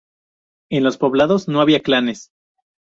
[0.71, 2.31] En los poblados no había clanes.